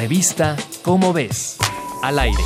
[0.00, 1.58] Revista Cómo ves.
[2.02, 2.38] Al aire.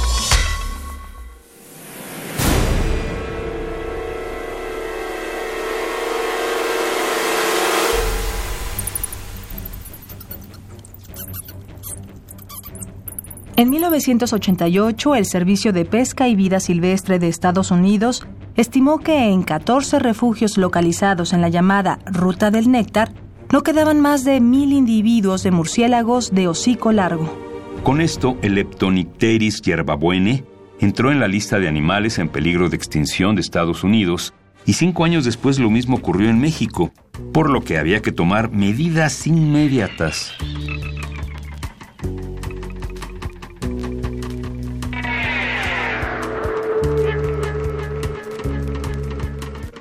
[13.55, 18.27] En 1988, el Servicio de Pesca y Vida Silvestre de Estados Unidos
[18.57, 23.13] estimó que en 14 refugios localizados en la llamada Ruta del Néctar
[23.53, 27.44] no quedaban más de mil individuos de murciélagos de hocico largo.
[27.85, 30.43] Con esto, el Leptonicteris yerbabuene
[30.81, 34.33] entró en la lista de animales en peligro de extinción de Estados Unidos
[34.65, 36.93] y cinco años después lo mismo ocurrió en México,
[37.35, 40.33] por lo que había que tomar medidas inmediatas.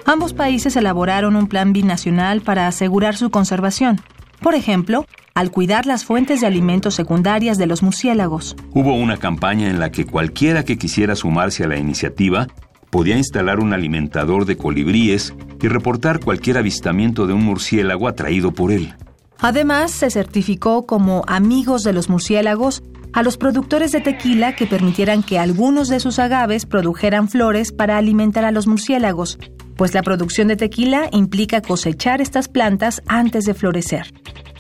[0.06, 4.02] Ambos países elaboraron un plan binacional para asegurar su conservación.
[4.42, 8.56] Por ejemplo, al cuidar las fuentes de alimentos secundarias de los murciélagos.
[8.74, 12.48] Hubo una campaña en la que cualquiera que quisiera sumarse a la iniciativa
[12.90, 18.72] podía instalar un alimentador de colibríes y reportar cualquier avistamiento de un murciélago atraído por
[18.72, 18.94] él.
[19.40, 25.24] Además, se certificó como amigos de los murciélagos a los productores de tequila que permitieran
[25.24, 29.40] que algunos de sus agaves produjeran flores para alimentar a los murciélagos,
[29.76, 34.14] pues la producción de tequila implica cosechar estas plantas antes de florecer.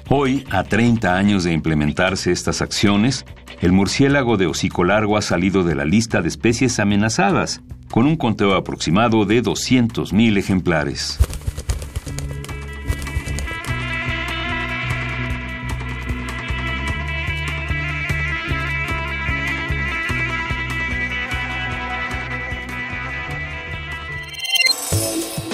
[0.09, 3.25] Hoy, a 30 años de implementarse estas acciones,
[3.61, 8.17] el murciélago de hocico largo ha salido de la lista de especies amenazadas, con un
[8.17, 11.19] conteo aproximado de 200.000 ejemplares.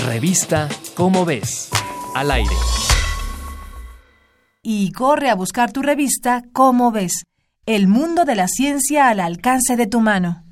[0.06, 1.70] Revista Cómo ves.
[2.16, 2.56] Al aire.
[4.72, 7.24] Y corre a buscar tu revista Cómo ves.
[7.66, 10.44] El mundo de la ciencia al alcance de tu mano.